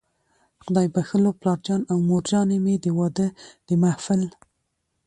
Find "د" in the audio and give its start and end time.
2.83-2.85, 3.67-3.69